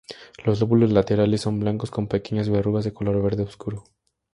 Los 0.45 0.59
lóbulos 0.59 0.91
laterales 0.91 1.41
son 1.41 1.59
blancos 1.59 1.91
con 1.91 2.07
pequeñas 2.07 2.49
verrugas 2.49 2.83
de 2.85 2.91
color 2.95 3.21
verde 3.21 3.43
oscuro. 3.43 3.83